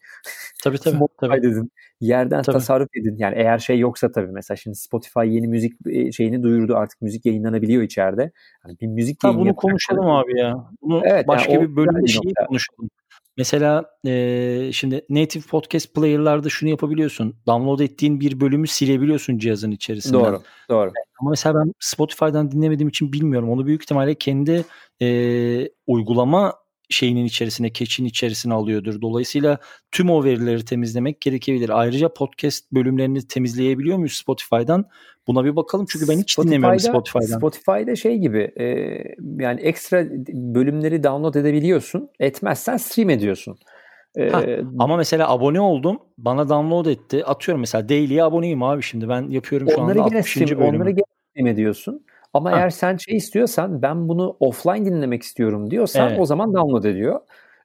Tabii 0.64 0.78
tabii. 0.78 0.98
tabii. 1.20 1.30
kaydedin. 1.30 1.72
Yerden 2.00 2.42
tabii. 2.42 2.54
tasarruf 2.54 2.88
edin. 2.96 3.16
Yani 3.18 3.34
eğer 3.38 3.58
şey 3.58 3.78
yoksa 3.78 4.12
tabii 4.12 4.32
mesela 4.32 4.56
şimdi 4.56 4.76
Spotify 4.76 5.26
yeni 5.26 5.48
müzik 5.48 5.72
e, 5.86 6.12
şeyini 6.12 6.42
duyurdu 6.42 6.76
artık 6.76 7.02
müzik 7.02 7.26
yayınlanabiliyor 7.26 7.82
içeride. 7.82 8.32
Yani 8.66 8.78
bir 8.80 8.86
müzik 8.86 9.24
ha, 9.24 9.36
bunu 9.36 9.56
konuşalım 9.56 10.06
abi 10.06 10.38
ya. 10.38 10.54
Bunu 10.82 11.02
evet, 11.04 11.28
başka 11.28 11.52
yani 11.52 11.70
bir 11.70 11.76
bölümde 11.76 12.06
şey 12.06 12.32
konuşalım. 12.46 12.90
Mesela 13.36 13.84
e, 14.06 14.70
şimdi 14.72 15.04
native 15.10 15.42
podcast 15.42 15.94
player'larda 15.94 16.48
şunu 16.48 16.70
yapabiliyorsun. 16.70 17.36
Download 17.46 17.80
ettiğin 17.80 18.20
bir 18.20 18.40
bölümü 18.40 18.66
silebiliyorsun 18.66 19.38
cihazın 19.38 19.70
içerisinden. 19.70 20.20
Doğru, 20.20 20.42
doğru. 20.68 20.90
Ama 21.20 21.30
mesela 21.30 21.54
ben 21.54 21.72
Spotify'dan 21.80 22.50
dinlemediğim 22.50 22.88
için 22.88 23.12
bilmiyorum. 23.12 23.50
Onu 23.50 23.66
büyük 23.66 23.82
ihtimalle 23.82 24.14
kendi 24.14 24.64
e, 25.02 25.08
uygulama 25.86 26.54
şeyinin 26.92 27.24
içerisine, 27.24 27.70
keçin 27.70 28.04
içerisine 28.04 28.54
alıyordur. 28.54 29.00
Dolayısıyla 29.00 29.58
tüm 29.90 30.10
o 30.10 30.24
verileri 30.24 30.64
temizlemek 30.64 31.20
gerekebilir. 31.20 31.80
Ayrıca 31.80 32.12
podcast 32.14 32.72
bölümlerini 32.72 33.28
temizleyebiliyor 33.28 33.96
muyuz 33.96 34.12
Spotify'dan? 34.12 34.84
Buna 35.26 35.44
bir 35.44 35.56
bakalım 35.56 35.86
çünkü 35.88 36.08
ben 36.08 36.18
hiç 36.18 36.32
Spotify'da, 36.32 36.56
dinlemiyorum 36.56 36.80
Spotify'dan. 36.80 37.38
Spotify'da 37.38 37.96
şey 37.96 38.18
gibi 38.18 38.52
e, 38.56 38.64
yani 39.42 39.60
ekstra 39.60 40.04
bölümleri 40.32 41.04
download 41.04 41.34
edebiliyorsun. 41.34 42.10
Etmezsen 42.20 42.76
stream 42.76 43.10
ediyorsun. 43.10 43.58
Ha, 44.30 44.42
ama 44.78 44.96
mesela 44.96 45.30
abone 45.30 45.60
oldum. 45.60 45.98
Bana 46.18 46.48
download 46.48 46.86
etti. 46.86 47.24
Atıyorum 47.24 47.60
mesela 47.60 47.88
daily'ye 47.88 48.24
aboneyim 48.24 48.62
abi 48.62 48.82
şimdi. 48.82 49.08
Ben 49.08 49.30
yapıyorum 49.30 49.68
şu 49.70 49.82
anda 49.82 50.02
60. 50.02 50.30
Stream, 50.30 50.48
bölümü. 50.48 50.64
Onları 50.64 50.90
gene 50.90 51.04
stream 51.30 51.46
ediyorsun. 51.46 52.04
Ama 52.34 52.52
ha. 52.52 52.56
eğer 52.56 52.70
sen 52.70 52.96
şey 52.96 53.16
istiyorsan 53.16 53.82
ben 53.82 54.08
bunu 54.08 54.36
offline 54.40 54.84
dinlemek 54.84 55.22
istiyorum 55.22 55.70
diyorsan 55.70 56.08
evet. 56.08 56.20
o 56.20 56.26
zaman 56.26 56.54
download 56.54 56.84
ediyor. 56.84 57.20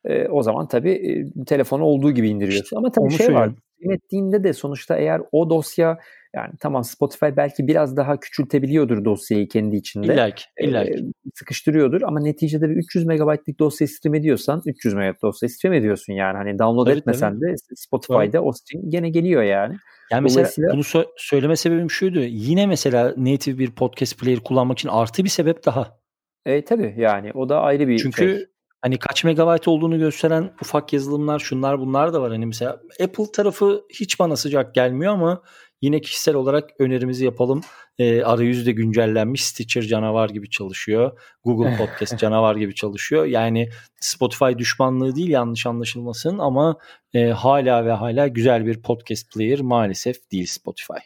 E, 0.06 0.28
o 0.28 0.44
zaman 0.44 0.68
tabii 0.68 0.92
e, 0.92 1.44
telefonu 1.46 1.84
olduğu 1.84 2.12
gibi 2.12 2.30
indiriyorsun. 2.30 2.64
İşte, 2.64 2.78
Ama 2.78 2.92
tabii 2.92 3.12
şey 3.12 3.36
var. 3.36 3.50
Ettiğinde 3.82 4.44
de 4.44 4.54
sonuçta 4.54 4.98
eğer 4.98 5.22
o 5.32 5.50
dosya 5.50 5.98
yani 6.36 6.54
tamam 6.60 6.84
Spotify 6.84 7.26
belki 7.38 7.68
biraz 7.68 7.98
daha 7.98 8.20
küçültebiliyordur 8.20 9.06
dosyayı 9.06 9.48
kendi 9.48 9.76
içinde. 9.76 10.14
İllaki, 10.14 10.44
illaki. 10.60 10.92
E, 10.92 11.30
sıkıştırıyordur 11.36 12.02
ama 12.02 12.20
neticede 12.20 12.70
bir 12.70 12.76
300 12.76 13.06
megabaytlık 13.06 13.60
dosyayı 13.60 13.90
stream 13.90 14.16
ediyorsan 14.16 14.62
300 14.66 14.94
megabayt 14.94 15.22
dosyayı 15.22 15.50
stream 15.50 15.74
ediyorsun 15.74 16.14
yani. 16.14 16.38
Hani 16.38 16.60
download 16.60 16.86
tabii, 16.86 16.98
etmesen 16.98 17.34
tabii. 17.34 17.52
de 17.52 17.56
Spotify'da 17.76 18.32
tabii. 18.32 18.40
o 18.40 18.52
stream 18.52 18.90
gene 18.90 19.10
geliyor 19.10 19.44
yani. 19.44 19.76
Yani 20.12 20.24
mesela 20.24 20.74
bunu 20.74 20.82
sö- 20.82 21.08
söyleme 21.18 21.56
sebebim 21.56 21.92
şuydu. 21.92 22.20
Yine 22.20 22.68
mesela 22.68 23.14
native 23.18 23.58
bir 23.58 23.72
podcast 23.72 24.20
player 24.20 24.40
kullanmak 24.40 24.80
için 24.80 24.90
artı 24.90 25.24
bir 25.24 25.30
sebep 25.30 25.66
daha. 25.66 25.98
E 26.46 26.66
tabii 26.66 26.96
yani 26.98 27.32
o 27.34 27.50
da 27.50 27.62
ayrı 27.62 27.88
bir 27.88 27.98
Çünkü 27.98 28.24
şey. 28.24 28.46
Hani 28.82 29.00
kaç 29.00 29.24
megabayt 29.24 29.68
olduğunu 29.68 30.00
gösteren 30.00 30.54
ufak 30.62 30.94
yazılımlar 30.94 31.40
şunlar 31.40 31.80
bunlar 31.80 32.14
da 32.14 32.22
var. 32.22 32.32
Hani 32.32 32.46
mesela 32.46 32.82
Apple 33.04 33.32
tarafı 33.34 33.84
hiç 33.94 34.20
bana 34.20 34.36
sıcak 34.36 34.76
gelmiyor 34.76 35.14
ama 35.14 35.42
Yine 35.82 36.02
kişisel 36.02 36.36
olarak 36.36 36.70
önerimizi 36.80 37.26
yapalım. 37.26 37.62
E, 38.00 38.24
arayüzü 38.24 38.66
de 38.66 38.72
güncellenmiş. 38.72 39.46
Stitcher 39.46 39.82
canavar 39.82 40.30
gibi 40.30 40.50
çalışıyor. 40.50 41.20
Google 41.44 41.78
Podcast 41.78 42.18
canavar 42.20 42.56
gibi 42.56 42.76
çalışıyor. 42.76 43.26
Yani 43.26 43.70
Spotify 44.00 44.58
düşmanlığı 44.58 45.16
değil 45.16 45.30
yanlış 45.30 45.66
anlaşılmasın 45.66 46.38
ama 46.38 46.78
e, 47.14 47.30
hala 47.30 47.86
ve 47.86 47.92
hala 47.92 48.28
güzel 48.28 48.66
bir 48.66 48.82
podcast 48.82 49.34
player 49.34 49.62
maalesef 49.62 50.32
değil 50.32 50.46
Spotify. 50.46 51.00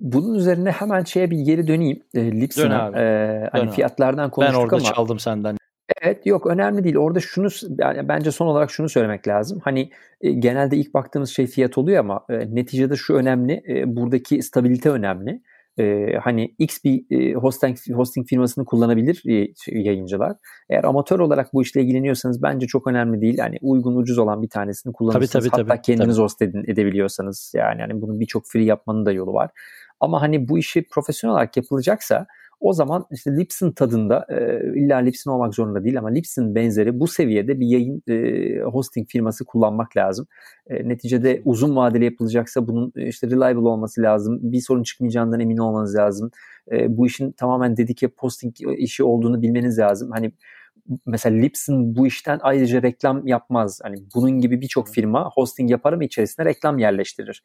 Bunun 0.00 0.34
üzerine 0.34 0.70
hemen 0.70 1.04
şeye 1.04 1.30
bir 1.30 1.38
geri 1.38 1.66
döneyim. 1.66 2.02
E, 2.14 2.40
Lipson'a 2.40 3.00
e, 3.00 3.48
hani 3.52 3.66
Dön 3.66 3.70
fiyatlardan 3.70 4.30
konuştuk 4.30 4.56
ama. 4.56 4.70
Ben 4.70 4.74
orada 4.74 4.86
ama, 4.86 4.94
çaldım 4.94 5.18
senden. 5.18 5.56
Evet 6.02 6.26
yok 6.26 6.46
önemli 6.46 6.84
değil. 6.84 6.96
Orada 6.96 7.20
şunu 7.20 7.48
yani 7.78 8.08
bence 8.08 8.30
son 8.32 8.46
olarak 8.46 8.70
şunu 8.70 8.88
söylemek 8.88 9.28
lazım. 9.28 9.60
Hani 9.64 9.90
e, 10.20 10.32
genelde 10.32 10.76
ilk 10.76 10.94
baktığımız 10.94 11.30
şey 11.30 11.46
fiyat 11.46 11.78
oluyor 11.78 12.00
ama 12.00 12.24
e, 12.30 12.54
neticede 12.54 12.96
şu 12.96 13.14
önemli. 13.14 13.62
E, 13.68 13.96
buradaki 13.96 14.42
stabilite 14.42 14.90
önemli. 14.90 15.42
E, 15.78 16.16
hani 16.22 16.54
X 16.58 16.84
bir 16.84 17.04
e, 17.10 17.34
hosting 17.34 17.78
hosting 17.94 18.28
firmasını 18.28 18.64
kullanabilir 18.64 19.22
e, 19.28 19.48
yayıncılar. 19.66 20.36
Eğer 20.70 20.84
amatör 20.84 21.18
olarak 21.18 21.54
bu 21.54 21.62
işle 21.62 21.82
ilgileniyorsanız 21.82 22.42
bence 22.42 22.66
çok 22.66 22.86
önemli 22.86 23.20
değil. 23.20 23.34
Yani 23.38 23.58
uygun 23.62 23.96
ucuz 23.96 24.18
olan 24.18 24.42
bir 24.42 24.48
tanesini 24.48 24.92
kullanırsınız. 24.92 25.30
Tabii, 25.30 25.42
tabii, 25.42 25.62
Hatta 25.62 25.74
tabii, 25.74 25.82
kendiniz 25.82 26.16
tabii. 26.16 26.24
host 26.24 26.42
edin, 26.42 26.64
edebiliyorsanız 26.66 27.52
yani 27.56 27.80
yani 27.80 28.00
bunun 28.02 28.20
birçok 28.20 28.42
free 28.46 28.64
yapmanın 28.64 29.06
da 29.06 29.12
yolu 29.12 29.32
var. 29.32 29.50
Ama 30.00 30.22
hani 30.22 30.48
bu 30.48 30.58
işi 30.58 30.88
profesyonel 30.88 31.34
olarak 31.34 31.56
yapılacaksa 31.56 32.26
o 32.62 32.72
zaman 32.72 33.06
işte 33.10 33.36
Lipson 33.36 33.72
tadında 33.72 34.26
e, 34.28 34.60
illa 34.80 34.96
Lipson 34.96 35.32
olmak 35.32 35.54
zorunda 35.54 35.84
değil 35.84 35.98
ama 35.98 36.08
Lipson 36.08 36.54
benzeri 36.54 37.00
bu 37.00 37.06
seviyede 37.06 37.60
bir 37.60 37.66
yayın 37.66 38.02
e, 38.08 38.60
hosting 38.62 39.08
firması 39.08 39.44
kullanmak 39.44 39.96
lazım. 39.96 40.26
E, 40.66 40.88
neticede 40.88 41.42
uzun 41.44 41.76
vadeli 41.76 42.04
yapılacaksa 42.04 42.68
bunun 42.68 42.92
e, 42.96 43.06
işte 43.08 43.26
reliable 43.26 43.68
olması 43.68 44.02
lazım. 44.02 44.38
Bir 44.42 44.60
sorun 44.60 44.82
çıkmayacağından 44.82 45.40
emin 45.40 45.56
olmanız 45.56 45.96
lazım. 45.96 46.30
E, 46.72 46.96
bu 46.96 47.06
işin 47.06 47.32
tamamen 47.32 47.76
dedike 47.76 48.08
posting 48.08 48.54
işi 48.76 49.04
olduğunu 49.04 49.42
bilmeniz 49.42 49.78
lazım. 49.78 50.10
Hani 50.10 50.32
mesela 51.06 51.36
Lipson 51.36 51.96
bu 51.96 52.06
işten 52.06 52.38
ayrıca 52.42 52.82
reklam 52.82 53.26
yapmaz. 53.26 53.80
Hani 53.82 53.96
bunun 54.14 54.30
gibi 54.30 54.60
birçok 54.60 54.88
firma 54.88 55.30
hosting 55.34 55.70
yapar 55.70 55.92
mı 55.92 56.04
içerisine 56.04 56.44
reklam 56.44 56.78
yerleştirir. 56.78 57.42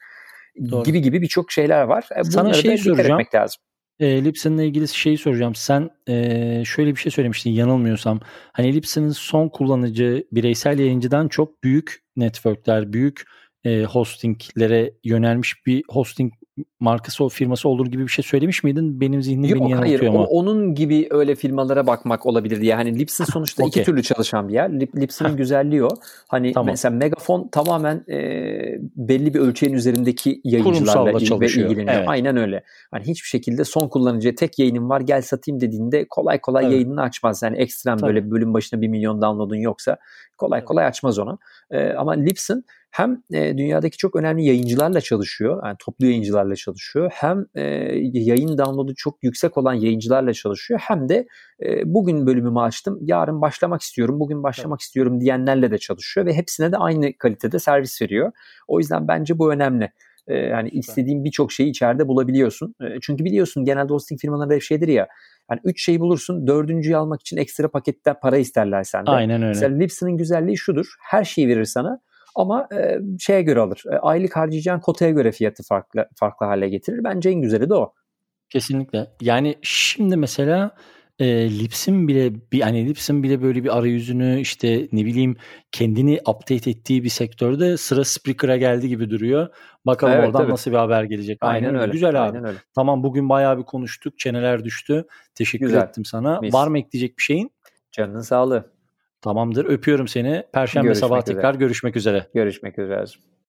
Doğru. 0.72 0.84
Gibi 0.84 1.02
gibi 1.02 1.22
birçok 1.22 1.52
şeyler 1.52 1.84
var. 1.84 2.10
E, 2.12 2.16
bunları 2.16 2.32
Sana 2.32 2.54
şey 2.54 2.78
soracağım. 2.78 3.22
lazım. 3.36 3.62
E, 4.00 4.24
Lipson'la 4.24 4.64
ilgili 4.64 4.88
şeyi 4.88 5.18
soracağım. 5.18 5.56
Sen 5.56 5.90
e, 6.08 6.64
şöyle 6.66 6.96
bir 6.96 7.00
şey 7.00 7.12
söylemiştin 7.12 7.52
yanılmıyorsam. 7.52 8.20
Hani 8.54 8.74
Lipson'ın 8.74 9.12
son 9.12 9.50
kullanıcı 9.50 10.28
bireysel 10.32 10.80
yayıncıdan 10.80 11.28
çok 11.28 11.64
büyük 11.64 12.04
networkler, 12.16 12.94
büyük 12.94 13.24
e, 13.64 13.84
hostinglere 13.84 14.94
yönelmiş 15.04 15.66
bir 15.66 15.84
hosting 15.90 16.34
markası 16.80 17.24
o 17.24 17.30
firması 17.30 17.70
olur 17.70 17.88
gibi 17.88 18.04
bir 18.04 18.12
şey 18.12 18.24
söylemiş 18.24 18.64
miydin? 18.64 19.02
Benim 19.02 19.22
zihnim 19.22 19.44
Yok, 19.44 19.60
beni 19.60 19.72
yanıltıyor 19.72 20.00
hayır, 20.00 20.10
ama. 20.10 20.24
O, 20.24 20.24
onun 20.24 20.76
gibi 20.76 21.08
öyle 21.10 21.36
firmalara 21.36 21.88
bakmak 21.88 22.26
olabilir 22.26 22.62
diye. 22.62 22.76
Hani 22.76 23.00
Lipson 23.00 23.26
sonuçta 23.26 23.64
okay. 23.64 23.70
iki 23.70 23.92
türlü 23.92 24.04
çalışan 24.04 24.48
bir 24.48 24.54
yer. 24.54 24.80
Lip, 24.80 24.96
Lipson'ın 24.96 25.38
güzelliği 25.38 25.84
o. 25.84 25.90
Hani 26.28 26.54
tamam. 26.54 26.66
mesela 26.66 26.96
Megafon 26.96 27.48
tamamen 27.52 28.06
e, 28.10 28.18
belli 28.96 29.34
bir 29.34 29.40
ölçeğin 29.40 29.74
üzerindeki 29.74 30.42
yayıncılarla 30.44 31.12
il, 31.12 31.42
ilgileniyor. 31.42 31.96
Evet. 31.98 32.08
Aynen 32.08 32.38
öyle. 32.38 32.64
Hani 32.92 33.04
hiçbir 33.04 33.28
şekilde 33.28 33.64
son 33.64 33.88
kullanıcıya 33.88 34.36
tek 34.36 34.60
yayınım 34.60 34.90
var 34.90 35.02
gel 35.02 35.22
satayım 35.22 35.62
dediğinde 35.62 36.06
kolay 36.10 36.42
kolay 36.42 36.64
evet. 36.64 36.74
yayınını 36.74 37.02
açmaz. 37.02 37.44
Yani 37.44 37.58
ekstrem 37.58 37.98
Tabii. 37.98 38.08
böyle 38.08 38.32
bölüm 38.32 38.54
başına 38.54 38.82
bir 38.82 38.88
milyon 38.88 39.22
download'un 39.22 39.56
yoksa 39.56 39.98
kolay 40.38 40.64
kolay 40.66 40.86
açmaz 40.86 41.20
onu. 41.20 41.40
E, 41.72 41.94
ama 41.94 42.12
Lipson 42.12 42.64
hem 42.92 43.24
e, 43.34 43.58
dünyadaki 43.58 43.98
çok 43.98 44.16
önemli 44.16 44.46
yayıncılarla 44.46 45.02
çalışıyor. 45.02 45.62
Yani 45.66 45.76
toplu 45.80 46.06
yayıncılarla 46.06 46.56
çalışıyor. 46.56 46.67
Hem 47.14 47.46
e, 47.56 47.62
yayın 48.14 48.58
download'u 48.58 48.96
çok 48.96 49.24
yüksek 49.24 49.58
olan 49.58 49.74
yayıncılarla 49.74 50.34
çalışıyor. 50.34 50.80
Hem 50.84 51.10
de 51.10 51.28
e, 51.66 51.82
bugün 51.86 52.28
bölümümü 52.28 52.60
açtım. 52.60 53.00
Yarın 53.02 53.42
başlamak 53.42 53.82
istiyorum. 53.82 54.20
Bugün 54.20 54.44
başlamak 54.44 54.78
evet. 54.80 54.82
istiyorum 54.82 55.22
diyenlerle 55.22 55.72
de 55.72 55.78
çalışıyor 55.78 56.28
ve 56.28 56.34
hepsine 56.34 56.72
de 56.72 56.78
aynı 56.78 57.14
kalitede 57.18 57.60
servis 57.60 58.02
veriyor. 58.02 58.32
O 58.68 58.80
yüzden 58.80 59.08
bence 59.08 59.40
bu 59.40 59.54
önemli. 59.54 59.92
E, 60.28 60.36
yani 60.36 60.70
istediğin 60.70 61.24
birçok 61.24 61.52
şeyi 61.52 61.70
içeride 61.70 62.08
bulabiliyorsun. 62.08 62.76
E, 62.82 62.86
çünkü 63.02 63.26
biliyorsun 63.26 63.66
genelde 63.66 63.94
hosting 63.94 64.22
firmaları 64.22 64.54
hep 64.54 64.62
şeydir 64.62 64.88
ya. 64.88 65.08
Yani 65.52 65.62
üç 65.64 65.86
şeyi 65.86 66.00
bulursun, 66.00 66.48
dördüncüyü 66.48 66.98
almak 66.98 67.22
için 67.22 67.38
ekstra 67.38 67.72
pakette 67.72 68.14
para 68.22 68.38
isterler 68.38 68.84
senden. 68.84 69.12
Aynen 69.12 69.42
öyle. 69.42 69.48
Mesela 69.48 69.78
Lipson'ın 69.78 70.18
güzelliği 70.18 70.58
şudur. 70.58 70.86
Her 71.02 71.24
şeyi 71.24 71.48
verir 71.48 71.66
sana 71.66 72.00
ama 72.38 72.68
e, 72.74 73.00
şeye 73.20 73.42
göre 73.42 73.60
alır. 73.60 73.84
E, 73.92 73.96
aylık 73.98 74.36
harcayacağın 74.36 74.80
kotaya 74.80 75.12
göre 75.12 75.32
fiyatı 75.32 75.64
farklı 75.64 76.06
farklı 76.16 76.46
hale 76.46 76.70
getirir. 76.70 77.04
Bence 77.04 77.30
en 77.30 77.42
güzeli 77.42 77.70
de 77.70 77.74
o. 77.74 77.94
Kesinlikle. 78.50 79.08
Yani 79.22 79.56
şimdi 79.62 80.18
mesela 80.18 80.72
e, 81.20 81.60
Lips'in 81.60 82.08
bile 82.08 82.34
bir 82.52 82.62
hani 82.62 82.88
Lips'in 82.88 83.24
bile 83.24 83.42
böyle 83.42 83.64
bir 83.64 83.78
arayüzünü 83.78 84.40
işte 84.40 84.88
ne 84.92 85.06
bileyim 85.06 85.36
kendini 85.72 86.20
update 86.28 86.70
ettiği 86.70 87.04
bir 87.04 87.10
sektörde 87.10 87.78
sıra 87.78 88.04
Spreaker'a 88.04 88.58
geldi 88.58 88.90
gibi 88.90 89.10
duruyor. 89.10 89.48
Bakalım 89.86 90.14
evet, 90.14 90.28
oradan 90.28 90.42
tabii. 90.42 90.52
nasıl 90.52 90.72
bir 90.72 90.76
haber 90.76 91.04
gelecek. 91.04 91.38
Aynen, 91.42 91.68
Aynen 91.68 91.82
öyle. 91.82 91.92
Güzel 91.92 92.10
abi. 92.10 92.38
Aynen 92.38 92.46
öyle. 92.50 92.58
Tamam 92.76 93.04
bugün 93.04 93.30
bayağı 93.30 93.58
bir 93.58 93.64
konuştuk. 93.64 94.20
Çeneler 94.20 94.64
düştü. 94.64 95.06
Teşekkür 95.36 95.66
Güzel. 95.66 95.84
ettim 95.84 96.06
sana. 96.06 96.40
Mis. 96.42 96.54
Var 96.54 96.68
mı 96.68 96.80
ekleyecek 96.80 97.18
bir 97.18 97.24
şeyin? 97.24 97.52
Canının 97.92 98.22
sağlığı. 98.22 98.77
Tamamdır. 99.28 99.66
Öpüyorum 99.66 100.08
seni. 100.08 100.44
Perşembe 100.54 100.88
görüşmek 100.88 101.10
sabah 101.10 101.22
üzere. 101.24 101.36
tekrar 101.36 101.56
görüşmek 101.56 101.96
üzere. 101.96 102.28
Görüşmek 102.34 102.80
üzere. 102.80 103.06